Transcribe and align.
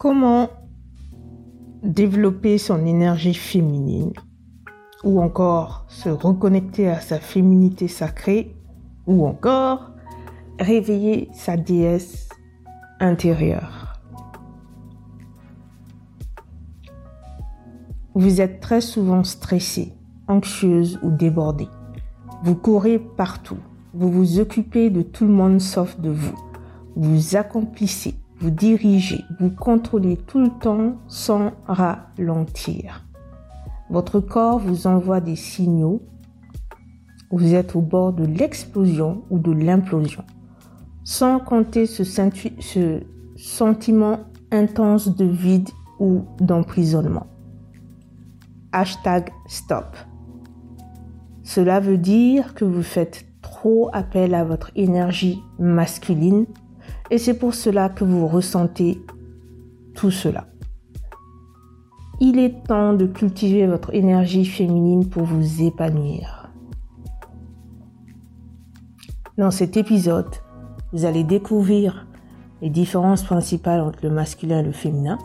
Comment 0.00 0.48
développer 1.82 2.56
son 2.56 2.86
énergie 2.86 3.34
féminine 3.34 4.14
ou 5.04 5.20
encore 5.20 5.84
se 5.88 6.08
reconnecter 6.08 6.88
à 6.88 7.00
sa 7.00 7.20
féminité 7.20 7.86
sacrée 7.86 8.56
ou 9.06 9.26
encore 9.26 9.90
réveiller 10.58 11.28
sa 11.34 11.58
déesse 11.58 12.30
intérieure? 12.98 14.00
Vous 18.14 18.40
êtes 18.40 18.60
très 18.60 18.80
souvent 18.80 19.22
stressée, 19.22 19.92
anxieuse 20.28 20.98
ou 21.02 21.10
débordée. 21.10 21.68
Vous 22.42 22.54
courez 22.54 22.98
partout. 22.98 23.58
Vous 23.92 24.10
vous 24.10 24.40
occupez 24.40 24.88
de 24.88 25.02
tout 25.02 25.26
le 25.26 25.34
monde 25.34 25.60
sauf 25.60 26.00
de 26.00 26.08
vous. 26.08 26.38
Vous 26.96 27.36
accomplissez, 27.36 28.14
vous 28.40 28.50
dirigez, 28.50 29.22
vous 29.38 29.50
contrôlez 29.50 30.16
tout 30.16 30.40
le 30.40 30.50
temps 30.60 30.94
sans 31.08 31.52
ralentir. 31.66 33.04
Votre 33.90 34.20
corps 34.20 34.58
vous 34.58 34.86
envoie 34.86 35.20
des 35.20 35.36
signaux. 35.36 36.00
Vous 37.30 37.54
êtes 37.54 37.76
au 37.76 37.82
bord 37.82 38.14
de 38.14 38.24
l'explosion 38.24 39.24
ou 39.28 39.38
de 39.38 39.52
l'implosion. 39.52 40.24
Sans 41.04 41.38
compter 41.38 41.84
ce, 41.84 42.02
sentiment 43.36 44.20
intense 44.50 45.14
de 45.14 45.26
vide 45.26 45.68
ou 45.98 46.24
d'emprisonnement. 46.40 47.26
Hashtag 48.72 49.30
stop. 49.48 49.96
Cela 51.42 51.80
veut 51.80 51.98
dire 51.98 52.54
que 52.54 52.64
vous 52.64 52.82
faites 52.82 53.26
trop 53.42 53.90
appel 53.92 54.34
à 54.34 54.44
votre 54.44 54.70
énergie 54.76 55.40
masculine 55.58 56.46
et 57.10 57.18
c'est 57.18 57.34
pour 57.34 57.54
cela 57.54 57.88
que 57.88 58.04
vous 58.04 58.26
ressentez 58.26 59.00
tout 59.94 60.10
cela. 60.10 60.46
Il 62.20 62.38
est 62.38 62.64
temps 62.66 62.92
de 62.92 63.06
cultiver 63.06 63.66
votre 63.66 63.94
énergie 63.94 64.44
féminine 64.44 65.08
pour 65.08 65.24
vous 65.24 65.62
épanouir. 65.62 66.50
Dans 69.38 69.50
cet 69.50 69.76
épisode, 69.76 70.28
vous 70.92 71.06
allez 71.06 71.24
découvrir 71.24 72.06
les 72.60 72.68
différences 72.68 73.22
principales 73.22 73.80
entre 73.80 74.00
le 74.02 74.10
masculin 74.10 74.60
et 74.60 74.64
le 74.64 74.72
féminin, 74.72 75.18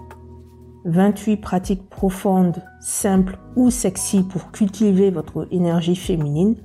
28 0.86 1.38
pratiques 1.38 1.90
profondes, 1.90 2.64
simples 2.80 3.38
ou 3.56 3.72
sexy 3.72 4.24
pour 4.24 4.52
cultiver 4.52 5.12
votre 5.12 5.48
énergie 5.52 5.96
féminine, 5.96 6.56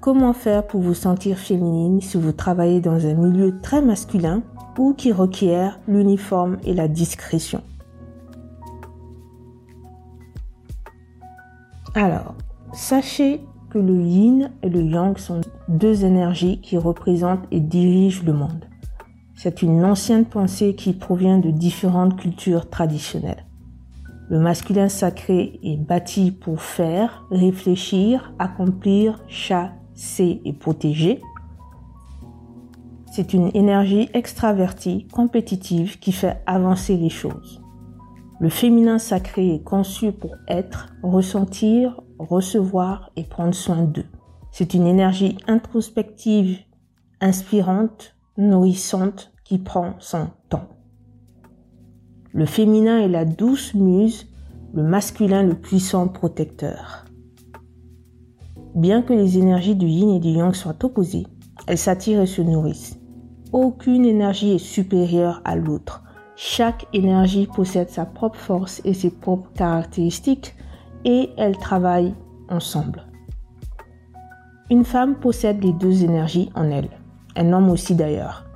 comment 0.00 0.32
faire 0.32 0.66
pour 0.66 0.80
vous 0.80 0.94
sentir 0.94 1.38
féminine 1.38 2.00
si 2.00 2.16
vous 2.16 2.32
travaillez 2.32 2.80
dans 2.80 3.06
un 3.06 3.14
milieu 3.14 3.60
très 3.60 3.82
masculin 3.82 4.42
ou 4.78 4.94
qui 4.94 5.12
requiert 5.12 5.78
l'uniforme 5.86 6.56
et 6.64 6.72
la 6.72 6.88
discrétion? 6.88 7.62
Alors, 11.94 12.34
sachez 12.72 13.42
que 13.68 13.78
le 13.78 14.00
yin 14.00 14.50
et 14.62 14.70
le 14.70 14.80
yang 14.80 15.18
sont 15.18 15.42
deux 15.68 16.04
énergies 16.04 16.60
qui 16.60 16.78
représentent 16.78 17.46
et 17.50 17.60
dirigent 17.60 18.22
le 18.24 18.32
monde. 18.32 18.64
C'est 19.36 19.62
une 19.62 19.84
ancienne 19.84 20.24
pensée 20.24 20.74
qui 20.74 20.92
provient 20.92 21.38
de 21.38 21.50
différentes 21.50 22.16
cultures 22.16 22.70
traditionnelles. 22.70 23.44
Le 24.28 24.38
masculin 24.38 24.88
sacré 24.88 25.58
est 25.62 25.76
bâti 25.76 26.30
pour 26.30 26.62
faire, 26.62 27.26
réfléchir, 27.30 28.32
accomplir, 28.38 29.18
chasser 29.28 29.79
et 30.44 30.52
protéger. 30.52 31.20
C'est 33.12 33.34
une 33.34 33.50
énergie 33.54 34.08
extravertie, 34.14 35.06
compétitive 35.08 35.98
qui 35.98 36.12
fait 36.12 36.42
avancer 36.46 36.96
les 36.96 37.10
choses. 37.10 37.60
Le 38.40 38.48
féminin 38.48 38.98
sacré 38.98 39.54
est 39.54 39.62
conçu 39.62 40.12
pour 40.12 40.34
être, 40.48 40.88
ressentir, 41.02 42.00
recevoir 42.18 43.10
et 43.16 43.24
prendre 43.24 43.54
soin 43.54 43.82
d'eux. 43.82 44.06
C'est 44.52 44.74
une 44.74 44.86
énergie 44.86 45.36
introspective, 45.46 46.58
inspirante, 47.20 48.16
nourrissante 48.38 49.32
qui 49.44 49.58
prend 49.58 49.94
son 49.98 50.28
temps. 50.48 50.68
Le 52.32 52.46
féminin 52.46 53.00
est 53.00 53.08
la 53.08 53.24
douce 53.24 53.74
muse, 53.74 54.28
le 54.72 54.82
masculin 54.82 55.42
le 55.42 55.54
puissant 55.54 56.08
protecteur. 56.08 57.04
Bien 58.74 59.02
que 59.02 59.12
les 59.12 59.36
énergies 59.36 59.74
du 59.74 59.86
yin 59.86 60.10
et 60.10 60.20
du 60.20 60.28
yang 60.28 60.54
soient 60.54 60.84
opposées, 60.84 61.26
elles 61.66 61.78
s'attirent 61.78 62.22
et 62.22 62.26
se 62.26 62.40
nourrissent. 62.40 62.98
Aucune 63.52 64.04
énergie 64.04 64.52
est 64.52 64.58
supérieure 64.58 65.40
à 65.44 65.56
l'autre. 65.56 66.04
Chaque 66.36 66.86
énergie 66.92 67.48
possède 67.48 67.90
sa 67.90 68.06
propre 68.06 68.38
force 68.38 68.80
et 68.84 68.94
ses 68.94 69.10
propres 69.10 69.50
caractéristiques 69.54 70.54
et 71.04 71.30
elles 71.36 71.58
travaillent 71.58 72.14
ensemble. 72.48 73.06
Une 74.70 74.84
femme 74.84 75.16
possède 75.16 75.64
les 75.64 75.72
deux 75.72 76.04
énergies 76.04 76.50
en 76.54 76.70
elle. 76.70 76.90
Un 77.34 77.52
homme 77.52 77.70
aussi 77.70 77.96
d'ailleurs. 77.96 78.46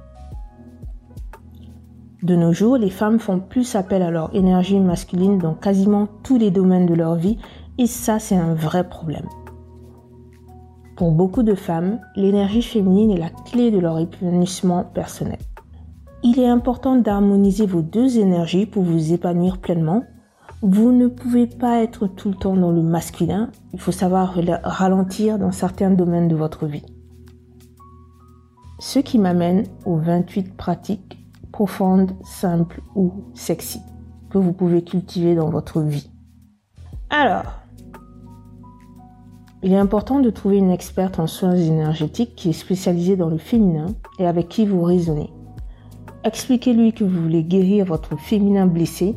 De 2.23 2.37
nos 2.37 2.53
jours, 2.53 2.77
les 2.77 2.91
femmes 2.91 3.19
font 3.19 3.41
plus 3.41 3.75
appel 3.75 4.01
à 4.01 4.13
leur 4.13 4.35
énergie 4.35 4.79
masculine 4.79 5.39
dans 5.39 5.55
quasiment 5.55 6.07
tous 6.23 6.39
les 6.39 6.53
domaines 6.53 6.87
de 6.87 6.95
leur 6.95 7.17
vie 7.17 7.39
et 7.79 7.87
ça 7.87 8.21
c'est 8.21 8.37
un 8.37 8.55
vrai 8.55 8.89
problème. 8.89 9.27
Pour 10.97 11.11
beaucoup 11.11 11.43
de 11.43 11.57
femmes, 11.57 11.99
l'énergie 12.15 12.63
féminine 12.63 13.11
est 13.11 13.19
la 13.19 13.31
clé 13.31 13.73
de 13.73 13.81
leur 13.81 13.99
épanouissement 13.99 14.85
personnel. 14.85 15.39
Il 16.23 16.39
est 16.39 16.47
important 16.47 16.95
d'harmoniser 16.95 17.67
vos 17.67 17.83
deux 17.83 18.19
énergies 18.19 18.65
pour 18.65 18.85
vous 18.85 19.13
épanouir 19.13 19.59
pleinement. 19.59 20.05
Vous 20.63 20.93
ne 20.93 21.09
pouvez 21.09 21.49
pas 21.49 21.83
être 21.83 22.07
tout 22.07 22.29
le 22.29 22.37
temps 22.37 22.57
dans 22.57 22.71
le 22.71 22.83
masculin. 22.83 23.51
Il 23.73 23.81
faut 23.81 23.93
savoir 23.93 24.35
ralentir 24.63 25.39
dans 25.39 25.51
certains 25.51 25.91
domaines 25.91 26.29
de 26.29 26.37
votre 26.37 26.67
vie. 26.67 26.87
Ce 28.79 29.01
qui 29.01 29.19
m'amène 29.19 29.65
aux 29.85 29.97
28 29.97 30.57
pratiques 30.57 31.19
profondes, 31.51 32.13
simples 32.23 32.81
ou 32.95 33.13
sexy 33.35 33.81
que 34.31 34.39
vous 34.39 34.53
pouvez 34.53 34.85
cultiver 34.85 35.35
dans 35.35 35.51
votre 35.51 35.81
vie. 35.81 36.11
Alors, 37.11 37.64
il 39.65 39.73
est 39.73 39.79
important 39.79 40.21
de 40.21 40.29
trouver 40.29 40.59
une 40.59 40.71
experte 40.71 41.19
en 41.19 41.27
soins 41.27 41.57
énergétiques 41.57 42.35
qui 42.37 42.51
est 42.51 42.53
spécialisée 42.53 43.17
dans 43.17 43.31
le 43.31 43.39
féminin 43.39 43.87
et 44.19 44.27
avec 44.27 44.51
qui 44.51 44.67
vous 44.67 44.83
raisonnez. 44.83 45.31
Expliquez-lui 46.23 46.93
que 46.93 47.03
vous 47.03 47.23
voulez 47.23 47.43
guérir 47.43 47.87
votre 47.87 48.19
féminin 48.19 48.67
blessé. 48.67 49.17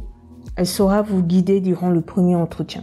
Elle 0.56 0.66
saura 0.66 1.02
vous 1.02 1.22
guider 1.22 1.60
durant 1.60 1.90
le 1.90 2.00
premier 2.00 2.38
entretien. 2.38 2.82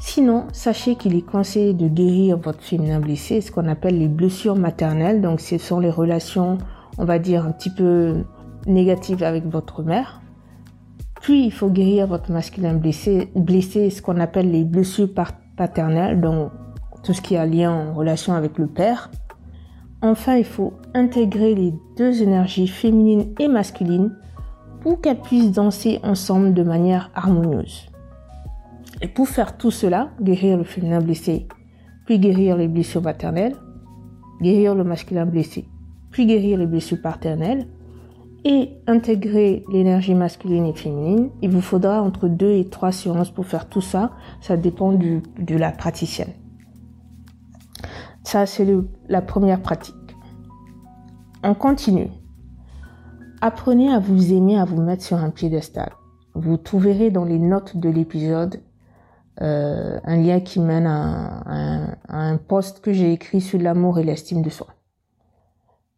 Sinon, 0.00 0.48
sachez 0.52 0.96
qu'il 0.96 1.14
est 1.14 1.24
conseillé 1.24 1.74
de 1.74 1.86
guérir 1.86 2.38
votre 2.38 2.60
féminin 2.60 2.98
blessé, 2.98 3.40
ce 3.40 3.52
qu'on 3.52 3.68
appelle 3.68 4.00
les 4.00 4.08
blessures 4.08 4.56
maternelles. 4.56 5.20
Donc, 5.20 5.40
ce 5.40 5.58
sont 5.58 5.78
les 5.78 5.90
relations, 5.90 6.58
on 6.98 7.04
va 7.04 7.20
dire, 7.20 7.46
un 7.46 7.52
petit 7.52 7.70
peu 7.70 8.24
négatives 8.66 9.22
avec 9.22 9.46
votre 9.46 9.84
mère. 9.84 10.20
Puis, 11.20 11.44
il 11.44 11.52
faut 11.52 11.70
guérir 11.70 12.08
votre 12.08 12.32
masculin 12.32 12.74
blessé, 12.74 13.30
blessé 13.36 13.90
ce 13.90 14.02
qu'on 14.02 14.18
appelle 14.18 14.50
les 14.50 14.64
blessures 14.64 15.14
paternelles, 15.56 16.20
donc 16.20 16.50
tout 17.02 17.12
ce 17.12 17.20
qui 17.20 17.36
a 17.36 17.46
lien 17.46 17.72
en 17.72 17.94
relation 17.94 18.34
avec 18.34 18.58
le 18.58 18.66
père. 18.66 19.10
Enfin, 20.00 20.36
il 20.36 20.44
faut 20.44 20.74
intégrer 20.94 21.54
les 21.54 21.74
deux 21.96 22.22
énergies 22.22 22.68
féminines 22.68 23.34
et 23.38 23.48
masculines 23.48 24.16
pour 24.80 25.00
qu'elles 25.00 25.20
puissent 25.20 25.52
danser 25.52 26.00
ensemble 26.02 26.54
de 26.54 26.62
manière 26.62 27.10
harmonieuse. 27.14 27.88
Et 29.00 29.08
pour 29.08 29.28
faire 29.28 29.56
tout 29.56 29.70
cela, 29.70 30.10
guérir 30.20 30.56
le 30.56 30.64
féminin 30.64 31.00
blessé, 31.00 31.46
puis 32.04 32.18
guérir 32.18 32.56
les 32.56 32.68
blessures 32.68 33.02
maternelles, 33.02 33.56
guérir 34.40 34.74
le 34.74 34.84
masculin 34.84 35.26
blessé, 35.26 35.68
puis 36.10 36.26
guérir 36.26 36.58
les 36.58 36.66
blessures 36.66 37.00
paternelles, 37.00 37.66
et 38.44 38.70
intégrer 38.86 39.64
l'énergie 39.70 40.14
masculine 40.14 40.66
et 40.66 40.74
féminine, 40.74 41.30
il 41.42 41.50
vous 41.50 41.60
faudra 41.60 42.02
entre 42.02 42.28
deux 42.28 42.52
et 42.52 42.68
trois 42.68 42.92
séances 42.92 43.30
pour 43.30 43.46
faire 43.46 43.68
tout 43.68 43.80
ça. 43.80 44.12
Ça 44.40 44.56
dépend 44.56 44.92
de 44.92 45.56
la 45.56 45.70
praticienne. 45.70 46.32
Ça, 48.24 48.46
c'est 48.46 48.66
la 49.08 49.22
première 49.22 49.60
pratique. 49.60 49.94
On 51.42 51.54
continue. 51.54 52.08
Apprenez 53.40 53.92
à 53.92 53.98
vous 53.98 54.32
aimer, 54.32 54.58
à 54.58 54.64
vous 54.64 54.80
mettre 54.80 55.02
sur 55.02 55.16
un 55.16 55.30
piédestal. 55.30 55.90
Vous 56.34 56.56
trouverez 56.56 57.10
dans 57.10 57.24
les 57.24 57.38
notes 57.38 57.76
de 57.76 57.88
l'épisode 57.88 58.60
euh, 59.40 59.98
un 60.04 60.16
lien 60.16 60.40
qui 60.40 60.60
mène 60.60 60.86
à, 60.86 61.96
un 62.08 62.36
post 62.36 62.80
que 62.80 62.92
j'ai 62.92 63.12
écrit 63.12 63.40
sur 63.40 63.58
l'amour 63.58 63.98
et 63.98 64.04
l'estime 64.04 64.42
de 64.42 64.50
soi. 64.50 64.68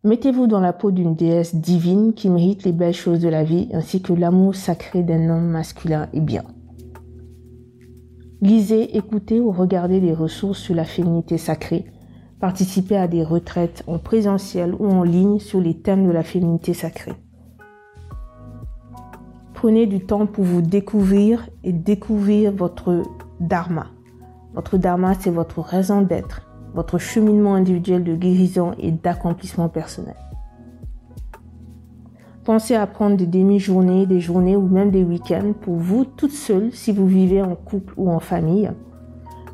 Mettez-vous 0.04 0.46
dans 0.46 0.60
la 0.60 0.72
peau 0.72 0.90
d'une 0.90 1.14
déesse 1.14 1.54
divine 1.54 2.12
qui 2.12 2.28
mérite 2.28 2.64
les 2.64 2.72
belles 2.72 2.94
choses 2.94 3.20
de 3.20 3.28
la 3.28 3.42
vie 3.42 3.68
ainsi 3.72 4.02
que 4.02 4.12
l'amour 4.12 4.54
sacré 4.54 5.02
d'un 5.02 5.30
homme 5.30 5.48
masculin 5.48 6.08
et 6.12 6.20
bien. 6.20 6.44
Lisez, 8.42 8.96
écoutez 8.96 9.40
ou 9.40 9.50
regardez 9.50 10.00
des 10.00 10.12
ressources 10.12 10.58
sur 10.58 10.74
la 10.74 10.84
féminité 10.84 11.38
sacrée 11.38 11.86
participer 12.44 12.98
à 12.98 13.08
des 13.08 13.24
retraites 13.24 13.82
en 13.86 13.98
présentiel 13.98 14.74
ou 14.78 14.86
en 14.86 15.02
ligne 15.02 15.38
sur 15.38 15.62
les 15.62 15.80
thèmes 15.80 16.06
de 16.06 16.12
la 16.12 16.22
féminité 16.22 16.74
sacrée. 16.74 17.14
Prenez 19.54 19.86
du 19.86 20.04
temps 20.04 20.26
pour 20.26 20.44
vous 20.44 20.60
découvrir 20.60 21.48
et 21.62 21.72
découvrir 21.72 22.52
votre 22.52 23.00
dharma. 23.40 23.86
Votre 24.52 24.76
dharma, 24.76 25.14
c'est 25.14 25.30
votre 25.30 25.60
raison 25.60 26.02
d'être, 26.02 26.42
votre 26.74 26.98
cheminement 26.98 27.54
individuel 27.54 28.04
de 28.04 28.14
guérison 28.14 28.72
et 28.78 28.90
d'accomplissement 28.90 29.68
personnel. 29.68 30.16
Pensez 32.44 32.74
à 32.74 32.86
prendre 32.86 33.16
des 33.16 33.26
demi-journées, 33.26 34.04
des 34.04 34.20
journées 34.20 34.56
ou 34.56 34.68
même 34.68 34.90
des 34.90 35.02
week-ends 35.02 35.54
pour 35.62 35.76
vous 35.76 36.04
toute 36.04 36.32
seule 36.32 36.72
si 36.72 36.92
vous 36.92 37.06
vivez 37.06 37.40
en 37.40 37.54
couple 37.54 37.94
ou 37.96 38.10
en 38.10 38.20
famille. 38.20 38.70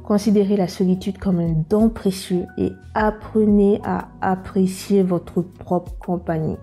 Considérez 0.03 0.57
la 0.57 0.67
solitude 0.67 1.19
comme 1.19 1.39
un 1.39 1.55
don 1.69 1.89
précieux 1.89 2.47
et 2.59 2.73
apprenez 2.95 3.81
à 3.85 4.09
apprécier 4.21 5.05
votre 5.05 5.41
propre 5.41 5.95
compagnie. 6.05 6.57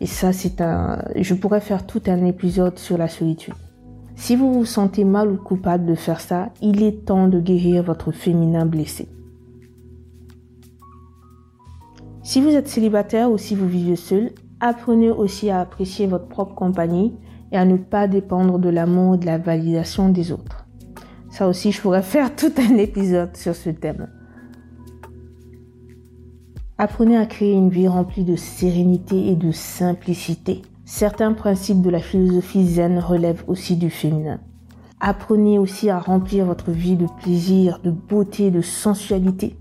Et 0.00 0.06
ça, 0.06 0.32
c'est 0.32 0.60
un, 0.60 0.98
je 1.14 1.34
pourrais 1.34 1.60
faire 1.60 1.86
tout 1.86 2.02
un 2.08 2.24
épisode 2.24 2.76
sur 2.76 2.98
la 2.98 3.06
solitude. 3.06 3.54
Si 4.16 4.34
vous 4.34 4.52
vous 4.52 4.64
sentez 4.64 5.04
mal 5.04 5.30
ou 5.30 5.36
coupable 5.36 5.86
de 5.86 5.94
faire 5.94 6.20
ça, 6.20 6.48
il 6.60 6.82
est 6.82 7.04
temps 7.04 7.28
de 7.28 7.38
guérir 7.38 7.84
votre 7.84 8.10
féminin 8.10 8.66
blessé. 8.66 9.08
Si 12.26 12.40
vous 12.40 12.50
êtes 12.50 12.66
célibataire 12.66 13.30
ou 13.30 13.38
si 13.38 13.54
vous 13.54 13.68
vivez 13.68 13.94
seul, 13.94 14.32
Apprenez 14.60 15.10
aussi 15.10 15.50
à 15.50 15.60
apprécier 15.60 16.06
votre 16.06 16.28
propre 16.28 16.54
compagnie 16.54 17.14
et 17.52 17.56
à 17.56 17.66
ne 17.66 17.76
pas 17.76 18.08
dépendre 18.08 18.58
de 18.58 18.70
l'amour 18.70 19.14
et 19.14 19.18
de 19.18 19.26
la 19.26 19.36
validation 19.36 20.08
des 20.08 20.32
autres. 20.32 20.66
Ça 21.30 21.46
aussi, 21.46 21.72
je 21.72 21.80
pourrais 21.82 22.02
faire 22.02 22.34
tout 22.34 22.52
un 22.56 22.76
épisode 22.78 23.36
sur 23.36 23.54
ce 23.54 23.68
thème. 23.68 24.08
Apprenez 26.78 27.16
à 27.16 27.26
créer 27.26 27.52
une 27.52 27.68
vie 27.68 27.86
remplie 27.86 28.24
de 28.24 28.36
sérénité 28.36 29.28
et 29.28 29.36
de 29.36 29.52
simplicité. 29.52 30.62
Certains 30.86 31.34
principes 31.34 31.82
de 31.82 31.90
la 31.90 32.00
philosophie 32.00 32.66
zen 32.66 32.98
relèvent 32.98 33.44
aussi 33.46 33.76
du 33.76 33.90
féminin. 33.90 34.40
Apprenez 35.00 35.58
aussi 35.58 35.90
à 35.90 35.98
remplir 35.98 36.46
votre 36.46 36.70
vie 36.70 36.96
de 36.96 37.06
plaisir, 37.20 37.78
de 37.84 37.90
beauté, 37.90 38.50
de 38.50 38.62
sensualité, 38.62 39.56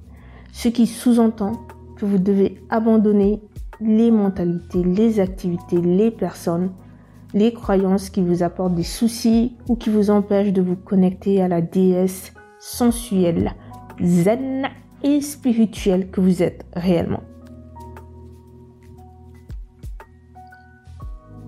ce 0.54 0.70
qui 0.70 0.88
sous-entend 0.88 1.54
que 1.98 2.06
vous 2.06 2.18
devez 2.18 2.62
abandonner 2.70 3.42
les 3.82 4.12
mentalités, 4.12 4.84
les 4.84 5.20
activités, 5.20 5.82
les 5.82 6.12
personnes, 6.12 6.72
les 7.34 7.54
croyances 7.54 8.10
qui 8.10 8.22
vous 8.22 8.44
apportent 8.44 8.76
des 8.76 8.84
soucis 8.84 9.56
ou 9.68 9.76
qui 9.76 9.90
vous 9.90 10.10
empêchent 10.10 10.54
de 10.54 10.62
vous 10.62 10.76
connecter 10.76 11.42
à 11.42 11.48
la 11.48 11.62
déesse 11.62 12.34
sensuelle, 12.60 13.54
zen 14.02 14.68
et 15.04 15.22
spirituelle 15.22 16.10
que 16.10 16.22
vous 16.22 16.42
êtes 16.42 16.66
réellement. 16.74 17.24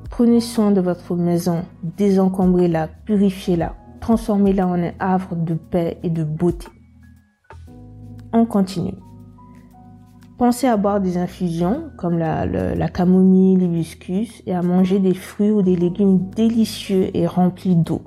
Prenez 0.10 0.42
soin 0.42 0.72
de 0.72 0.82
votre 0.82 1.16
maison, 1.16 1.64
désencombrez-la, 1.84 2.88
purifiez-la, 2.88 3.76
transformez-la 4.02 4.68
en 4.68 4.82
un 4.82 4.92
havre 5.00 5.36
de 5.36 5.54
paix 5.54 6.00
et 6.02 6.10
de 6.10 6.24
beauté. 6.24 6.68
On 8.34 8.46
continue. 8.46 8.96
Pensez 10.38 10.68
à 10.68 10.78
boire 10.78 11.02
des 11.02 11.18
infusions 11.18 11.90
comme 11.98 12.20
la, 12.20 12.90
camomille, 12.90 13.58
l'hibiscus 13.58 14.44
et 14.46 14.54
à 14.54 14.62
manger 14.62 15.00
des 15.00 15.16
fruits 15.16 15.50
ou 15.50 15.64
des 15.64 15.76
légumes 15.76 16.30
délicieux 16.30 17.10
et 17.16 17.26
remplis 17.26 17.76
d'eau. 17.76 18.04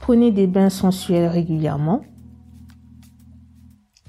Prenez 0.00 0.32
des 0.32 0.46
bains 0.46 0.70
sensuels 0.70 1.26
régulièrement. 1.26 2.00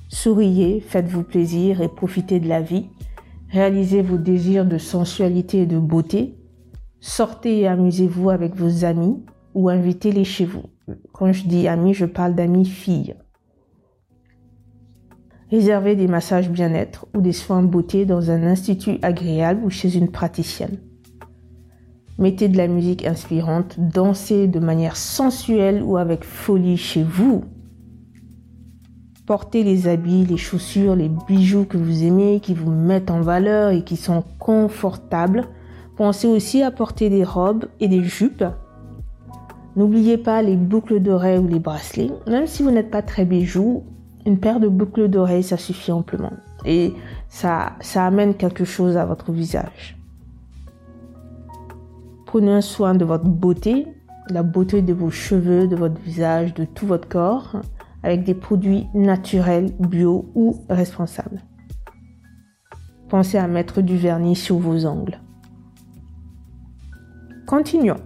Souriez, 0.07 0.79
faites-vous 0.79 1.23
plaisir 1.23 1.81
et 1.81 1.89
profitez 1.89 2.39
de 2.39 2.47
la 2.47 2.61
vie. 2.61 2.87
Réalisez 3.49 4.01
vos 4.01 4.17
désirs 4.17 4.65
de 4.65 4.77
sensualité 4.77 5.63
et 5.63 5.65
de 5.65 5.77
beauté. 5.77 6.37
Sortez 7.01 7.59
et 7.59 7.67
amusez-vous 7.67 8.29
avec 8.29 8.55
vos 8.55 8.85
amis 8.85 9.21
ou 9.53 9.67
invitez-les 9.67 10.23
chez 10.23 10.45
vous. 10.45 10.63
Quand 11.11 11.33
je 11.33 11.47
dis 11.47 11.67
amis, 11.67 11.93
je 11.93 12.05
parle 12.05 12.33
d'amis 12.33 12.65
filles. 12.65 13.15
Réservez 15.51 15.95
des 15.95 16.07
massages 16.07 16.49
bien-être 16.49 17.05
ou 17.15 17.21
des 17.21 17.31
soins 17.31 17.61
beauté 17.61 18.05
dans 18.05 18.31
un 18.31 18.43
institut 18.43 18.97
agréable 19.03 19.61
ou 19.63 19.69
chez 19.69 19.95
une 19.95 20.09
praticienne. 20.09 20.77
Mettez 22.17 22.47
de 22.47 22.57
la 22.57 22.67
musique 22.67 23.05
inspirante, 23.05 23.75
dansez 23.77 24.47
de 24.47 24.59
manière 24.59 24.95
sensuelle 24.95 25.83
ou 25.83 25.97
avec 25.97 26.23
folie 26.23 26.77
chez 26.77 27.03
vous. 27.03 27.43
Portez 29.27 29.63
les 29.63 29.87
habits, 29.87 30.25
les 30.25 30.37
chaussures, 30.37 30.95
les 30.95 31.09
bijoux 31.27 31.65
que 31.65 31.77
vous 31.77 32.03
aimez, 32.03 32.39
qui 32.39 32.53
vous 32.53 32.71
mettent 32.71 33.11
en 33.11 33.21
valeur 33.21 33.71
et 33.71 33.83
qui 33.83 33.97
sont 33.97 34.23
confortables. 34.39 35.45
Pensez 35.97 36.27
aussi 36.27 36.63
à 36.63 36.71
porter 36.71 37.09
des 37.09 37.23
robes 37.23 37.65
et 37.79 37.87
des 37.87 38.03
jupes. 38.03 38.45
N'oubliez 39.75 40.17
pas 40.17 40.41
les 40.41 40.55
boucles 40.55 41.01
d'oreilles 41.01 41.39
ou 41.39 41.47
les 41.47 41.59
bracelets. 41.59 42.11
Même 42.27 42.47
si 42.47 42.63
vous 42.63 42.71
n'êtes 42.71 42.91
pas 42.91 43.01
très 43.01 43.25
bijoux, 43.25 43.83
une 44.25 44.39
paire 44.39 44.59
de 44.59 44.67
boucles 44.67 45.07
d'oreilles, 45.07 45.43
ça 45.43 45.57
suffit 45.57 45.91
amplement. 45.91 46.33
Et 46.65 46.93
ça, 47.29 47.75
amène 47.95 48.33
quelque 48.33 48.65
chose 48.65 48.97
à 48.97 49.05
votre 49.05 49.31
visage. 49.31 49.97
Prenez 52.25 52.61
soin 52.61 52.95
de 52.95 53.05
votre 53.05 53.25
beauté, 53.25 53.87
la 54.29 54.43
beauté 54.43 54.81
de 54.81 54.93
vos 54.93 55.11
cheveux, 55.11 55.67
de 55.67 55.75
votre 55.75 55.99
visage, 56.01 56.53
de 56.53 56.65
tout 56.65 56.87
votre 56.87 57.07
corps, 57.07 57.61
avec 58.03 58.23
des 58.23 58.33
produits 58.33 58.87
naturels, 58.93 59.71
bio 59.79 60.29
ou 60.35 60.63
responsables. 60.69 61.41
Pensez 63.09 63.37
à 63.37 63.47
mettre 63.47 63.81
du 63.81 63.97
vernis 63.97 64.35
sur 64.35 64.57
vos 64.57 64.85
ongles. 64.85 65.19
Continuons. 67.45 68.01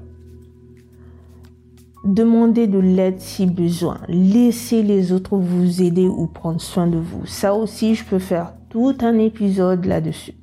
Demandez 2.10 2.66
de 2.66 2.80
l'aide 2.80 3.20
si 3.20 3.46
besoin. 3.46 4.00
Laissez 4.08 4.82
les 4.82 5.12
autres 5.12 5.38
vous 5.38 5.84
aider 5.84 6.08
ou 6.08 6.26
prendre 6.26 6.60
soin 6.60 6.88
de 6.88 6.98
vous. 6.98 7.28
Ça 7.28 7.54
aussi, 7.54 7.94
je 7.94 8.04
peux 8.04 8.18
faire 8.18 8.56
tout 8.70 8.98
un 9.02 9.20
épisode 9.20 9.86
là-dessus. 9.86 10.34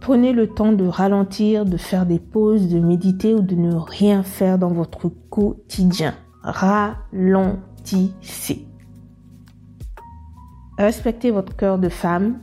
Prenez 0.00 0.32
le 0.32 0.48
temps 0.48 0.72
de 0.72 0.84
ralentir, 0.84 1.64
de 1.64 1.76
faire 1.76 2.06
des 2.06 2.18
pauses, 2.18 2.68
de 2.68 2.80
méditer 2.80 3.34
ou 3.34 3.40
de 3.40 3.54
ne 3.54 3.76
rien 3.76 4.24
faire 4.24 4.58
dans 4.58 4.72
votre 4.72 5.08
quotidien. 5.30 6.14
Ralentissez. 6.42 6.96
Respectez 10.76 11.30
votre 11.30 11.54
cœur 11.54 11.78
de 11.78 11.88
femme, 11.88 12.40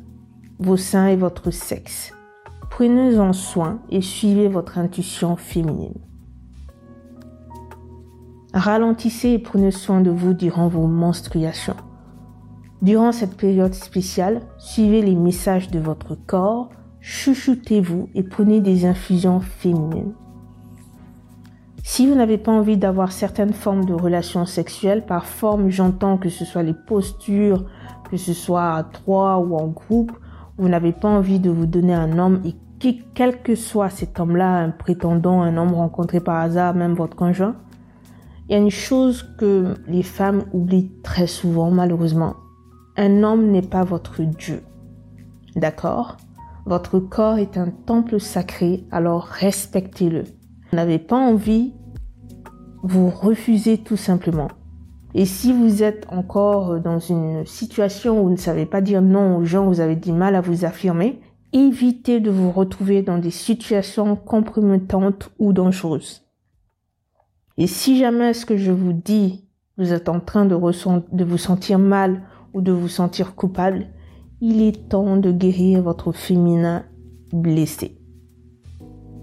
vos 0.57 0.77
seins 0.77 1.07
et 1.07 1.17
votre 1.17 1.51
sexe. 1.51 2.13
Prenez-en 2.69 3.33
soin 3.33 3.81
et 3.89 3.99
suivez 3.99 4.47
votre 4.47 4.77
intuition 4.77 5.35
féminine. 5.35 5.99
Ralentissez 8.55 9.31
et 9.31 9.39
prenez 9.39 9.69
soin 9.69 9.99
de 9.99 10.09
vous 10.09 10.33
durant 10.33 10.69
vos 10.69 10.87
menstruations. 10.87 11.75
Durant 12.81 13.11
cette 13.11 13.35
période 13.35 13.73
spéciale, 13.73 14.43
suivez 14.57 15.01
les 15.01 15.13
messages 15.13 15.69
de 15.71 15.79
votre 15.79 16.15
corps, 16.15 16.69
chuchotez-vous 17.01 18.07
et 18.15 18.23
prenez 18.23 18.61
des 18.61 18.85
infusions 18.85 19.41
féminines. 19.41 20.13
Si 21.83 22.07
vous 22.07 22.15
n'avez 22.15 22.37
pas 22.37 22.53
envie 22.53 22.77
d'avoir 22.77 23.11
certaines 23.11 23.51
formes 23.51 23.83
de 23.83 23.93
relations 23.93 24.45
sexuelles, 24.45 25.05
par 25.05 25.25
forme 25.25 25.69
j'entends 25.69 26.17
que 26.17 26.29
ce 26.29 26.45
soit 26.45 26.63
les 26.63 26.73
postures, 26.73 27.65
que 28.09 28.15
ce 28.15 28.31
soit 28.31 28.73
à 28.73 28.83
trois 28.83 29.37
ou 29.37 29.57
en 29.57 29.67
groupe, 29.67 30.13
vous 30.57 30.69
n'avez 30.69 30.93
pas 30.93 31.09
envie 31.09 31.41
de 31.41 31.49
vous 31.49 31.65
donner 31.65 31.93
un 31.93 32.17
homme 32.17 32.39
et 32.45 32.55
quel 33.13 33.41
que 33.41 33.55
soit 33.55 33.89
cet 33.89 34.17
homme-là, 34.17 34.59
un 34.59 34.69
prétendant, 34.69 35.41
un 35.41 35.57
homme 35.57 35.73
rencontré 35.73 36.21
par 36.21 36.37
hasard, 36.37 36.73
même 36.73 36.93
votre 36.93 37.17
conjoint, 37.17 37.55
il 38.47 38.51
y 38.51 38.55
a 38.55 38.61
une 38.61 38.69
chose 38.69 39.23
que 39.37 39.73
les 39.87 40.03
femmes 40.03 40.43
oublient 40.53 40.91
très 41.01 41.27
souvent, 41.27 41.71
malheureusement. 41.71 42.35
Un 42.95 43.23
homme 43.23 43.51
n'est 43.51 43.63
pas 43.63 43.83
votre 43.83 44.21
Dieu. 44.21 44.61
D'accord? 45.55 46.17
Votre 46.65 46.99
corps 46.99 47.37
est 47.37 47.57
un 47.57 47.69
temple 47.69 48.19
sacré, 48.19 48.85
alors 48.91 49.23
respectez-le. 49.23 50.23
Vous 50.23 50.75
n'avez 50.75 50.99
pas 50.99 51.17
envie, 51.17 51.73
vous 52.83 53.09
refusez 53.09 53.79
tout 53.79 53.97
simplement. 53.97 54.49
Et 55.15 55.25
si 55.25 55.53
vous 55.53 55.81
êtes 55.81 56.05
encore 56.09 56.79
dans 56.79 56.99
une 56.99 57.45
situation 57.45 58.19
où 58.19 58.25
vous 58.25 58.31
ne 58.31 58.35
savez 58.35 58.65
pas 58.65 58.81
dire 58.81 59.01
non 59.01 59.37
aux 59.37 59.45
gens, 59.45 59.65
vous 59.65 59.79
avez 59.79 59.95
du 59.95 60.11
mal 60.11 60.35
à 60.35 60.41
vous 60.41 60.65
affirmer, 60.65 61.21
évitez 61.53 62.19
de 62.19 62.29
vous 62.29 62.51
retrouver 62.51 63.01
dans 63.01 63.17
des 63.17 63.31
situations 63.31 64.15
compromettantes 64.15 65.31
ou 65.39 65.53
dangereuses. 65.53 66.24
Et 67.57 67.67
si 67.67 67.97
jamais 67.97 68.33
ce 68.33 68.45
que 68.45 68.57
je 68.57 68.71
vous 68.71 68.93
dis, 68.93 69.47
vous 69.77 69.93
êtes 69.93 70.09
en 70.09 70.19
train 70.19 70.45
de, 70.45 70.55
de 70.55 71.23
vous 71.23 71.37
sentir 71.37 71.79
mal 71.79 72.23
ou 72.53 72.61
de 72.61 72.71
vous 72.71 72.89
sentir 72.89 73.35
coupable, 73.35 73.87
il 74.41 74.61
est 74.61 74.89
temps 74.89 75.17
de 75.17 75.31
guérir 75.31 75.81
votre 75.81 76.11
féminin 76.11 76.83
blessé. 77.31 77.97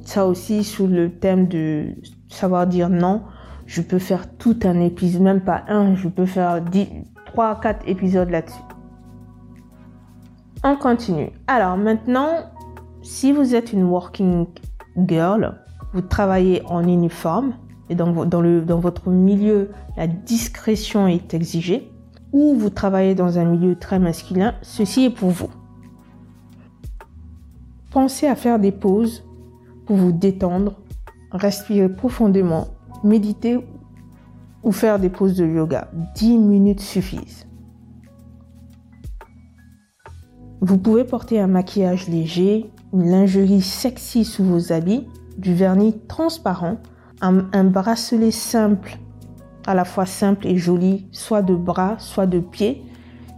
Ça 0.04 0.26
aussi, 0.26 0.64
sous 0.64 0.86
le 0.86 1.10
thème 1.18 1.46
de 1.46 1.94
savoir 2.28 2.66
dire 2.66 2.88
non, 2.88 3.22
je 3.66 3.82
peux 3.82 3.98
faire 3.98 4.36
tout 4.36 4.58
un 4.64 4.80
épisode, 4.80 5.22
même 5.22 5.42
pas 5.42 5.64
un, 5.68 5.94
je 5.94 6.08
peux 6.08 6.26
faire 6.26 6.60
10, 6.62 6.88
3, 7.26 7.60
4 7.60 7.88
épisodes 7.88 8.30
là-dessus. 8.30 8.62
On 10.64 10.76
continue. 10.76 11.30
Alors 11.46 11.76
maintenant, 11.76 12.50
si 13.02 13.32
vous 13.32 13.54
êtes 13.54 13.72
une 13.72 13.84
working 13.84 14.46
girl, 15.06 15.58
vous 15.92 16.02
travaillez 16.02 16.62
en 16.66 16.86
uniforme 16.86 17.54
dans, 17.94 18.24
dans 18.24 18.78
votre 18.78 19.10
milieu, 19.10 19.70
la 19.96 20.06
discrétion 20.06 21.06
est 21.06 21.34
exigée, 21.34 21.90
ou 22.32 22.54
vous 22.54 22.70
travaillez 22.70 23.14
dans 23.14 23.38
un 23.38 23.44
milieu 23.44 23.76
très 23.76 23.98
masculin, 23.98 24.54
ceci 24.62 25.04
est 25.04 25.10
pour 25.10 25.30
vous. 25.30 25.50
Pensez 27.90 28.26
à 28.26 28.36
faire 28.36 28.58
des 28.58 28.72
pauses 28.72 29.24
pour 29.86 29.96
vous 29.96 30.12
détendre, 30.12 30.76
respirer 31.30 31.88
profondément, 31.88 32.68
méditer 33.04 33.58
ou 34.62 34.72
faire 34.72 34.98
des 34.98 35.10
pauses 35.10 35.36
de 35.36 35.46
yoga. 35.46 35.90
10 36.14 36.38
minutes 36.38 36.80
suffisent. 36.80 37.46
Vous 40.60 40.78
pouvez 40.78 41.04
porter 41.04 41.40
un 41.40 41.48
maquillage 41.48 42.08
léger, 42.08 42.70
une 42.92 43.10
lingerie 43.10 43.60
sexy 43.60 44.24
sous 44.24 44.44
vos 44.44 44.72
habits, 44.72 45.06
du 45.36 45.54
vernis 45.54 45.98
transparent, 46.06 46.78
un, 47.22 47.64
bracelet 47.64 48.32
simple, 48.32 48.98
à 49.66 49.74
la 49.74 49.84
fois 49.84 50.06
simple 50.06 50.46
et 50.46 50.56
joli, 50.56 51.06
soit 51.12 51.42
de 51.42 51.54
bras, 51.54 51.96
soit 51.98 52.26
de 52.26 52.40
pieds, 52.40 52.84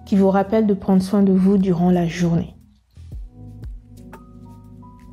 qui 0.07 0.17
vous 0.17 0.31
rappelle 0.31 0.67
de 0.67 0.75
prendre 0.75 1.03
soin 1.03 1.23
de 1.23 1.33
vous 1.33 1.59
durant 1.59 1.91
la 1.91 2.07
journée. 2.07 2.57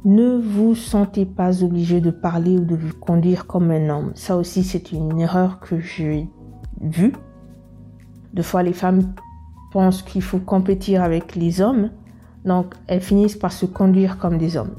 Ne 0.04 0.38
vous 0.38 0.74
sentez 0.74 1.25
pas 1.25 1.63
obligé 1.63 2.01
de 2.01 2.10
parler 2.12 2.58
ou 2.58 2.66
de 2.66 2.75
vous 2.75 2.94
conduire 2.94 3.46
comme 3.46 3.70
un 3.70 3.90
homme. 3.90 4.12
Ça 4.16 4.36
aussi, 4.36 4.63
c'est 4.63 4.92
une 4.92 5.20
erreur 5.20 5.60
que 5.60 5.80
j'ai 5.80 6.28
vue. 6.82 7.13
Deux 8.34 8.42
fois, 8.42 8.63
les 8.63 8.74
femmes 8.74 9.13
pensent 9.72 10.01
qu'il 10.01 10.24
faut 10.24 10.40
compétir 10.40 11.04
avec 11.04 11.36
les 11.36 11.62
hommes, 11.62 11.92
donc 12.46 12.74
elles 12.88 13.01
finissent 13.01 13.36
par 13.36 13.51
se 13.51 13.66
conduire 13.66 14.18
comme 14.18 14.38
des 14.38 14.58
hommes. 14.58 14.75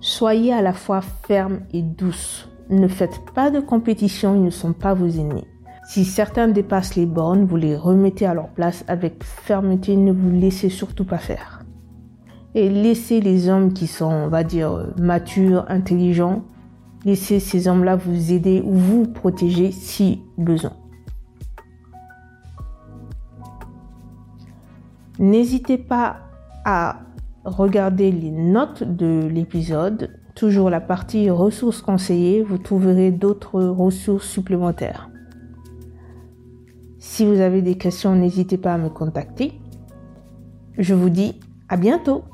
Soyez 0.00 0.52
à 0.52 0.60
la 0.60 0.72
fois 0.72 1.00
ferme 1.00 1.60
et 1.72 1.82
douce. 1.82 2.48
Ne 2.70 2.88
faites 2.88 3.20
pas 3.34 3.50
de 3.50 3.60
compétition, 3.60 4.34
ils 4.34 4.44
ne 4.44 4.50
sont 4.50 4.72
pas 4.72 4.94
vos 4.94 5.08
ennemis. 5.08 5.46
Si 5.86 6.04
certains 6.04 6.48
dépassent 6.48 6.96
les 6.96 7.06
bornes, 7.06 7.44
vous 7.44 7.56
les 7.56 7.76
remettez 7.76 8.26
à 8.26 8.34
leur 8.34 8.48
place 8.48 8.84
avec 8.88 9.22
fermeté, 9.22 9.96
ne 9.96 10.12
vous 10.12 10.30
laissez 10.30 10.70
surtout 10.70 11.04
pas 11.04 11.18
faire 11.18 11.64
et 12.54 12.68
laissez 12.68 13.20
les 13.20 13.48
hommes 13.48 13.72
qui 13.72 13.86
sont, 13.86 14.10
on 14.10 14.28
va 14.28 14.44
dire, 14.44 14.92
matures, 14.96 15.64
intelligents, 15.68 16.44
laissez 17.04 17.40
ces 17.40 17.68
hommes-là 17.68 17.96
vous 17.96 18.32
aider 18.32 18.62
ou 18.64 18.74
vous 18.74 19.06
protéger 19.06 19.72
si 19.72 20.22
besoin. 20.38 20.72
N'hésitez 25.18 25.78
pas 25.78 26.18
à 26.64 27.00
regarder 27.44 28.10
les 28.10 28.30
notes 28.30 28.82
de 28.82 29.28
l'épisode, 29.28 30.18
toujours 30.34 30.70
la 30.70 30.80
partie 30.80 31.30
ressources 31.30 31.80
conseillées, 31.82 32.42
vous 32.42 32.58
trouverez 32.58 33.10
d'autres 33.10 33.62
ressources 33.62 34.28
supplémentaires. 34.28 35.10
Si 36.98 37.24
vous 37.24 37.40
avez 37.40 37.62
des 37.62 37.76
questions, 37.76 38.14
n'hésitez 38.14 38.56
pas 38.56 38.74
à 38.74 38.78
me 38.78 38.88
contacter. 38.88 39.52
Je 40.78 40.94
vous 40.94 41.10
dis 41.10 41.38
à 41.68 41.76
bientôt 41.76 42.24